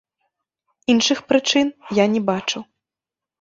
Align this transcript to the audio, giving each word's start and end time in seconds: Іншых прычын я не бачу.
Іншых 0.93 1.21
прычын 1.33 1.67
я 2.03 2.09
не 2.15 2.23
бачу. 2.31 2.63